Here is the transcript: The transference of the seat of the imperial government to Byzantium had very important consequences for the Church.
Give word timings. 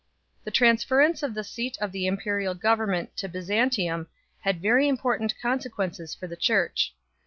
The 0.45 0.49
transference 0.49 1.21
of 1.21 1.35
the 1.35 1.43
seat 1.43 1.77
of 1.79 1.91
the 1.91 2.07
imperial 2.07 2.55
government 2.55 3.15
to 3.17 3.29
Byzantium 3.29 4.07
had 4.39 4.59
very 4.59 4.87
important 4.87 5.35
consequences 5.39 6.15
for 6.15 6.25
the 6.25 6.35
Church. 6.35 6.95